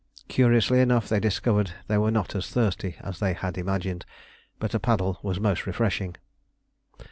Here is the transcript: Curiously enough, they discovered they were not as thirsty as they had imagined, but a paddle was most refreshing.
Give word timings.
Curiously 0.27 0.79
enough, 0.81 1.07
they 1.07 1.19
discovered 1.19 1.73
they 1.87 1.99
were 1.99 2.09
not 2.09 2.33
as 2.33 2.49
thirsty 2.49 2.95
as 3.01 3.19
they 3.19 3.33
had 3.33 3.55
imagined, 3.55 4.03
but 4.57 4.73
a 4.73 4.79
paddle 4.79 5.19
was 5.21 5.39
most 5.39 5.67
refreshing. 5.67 6.15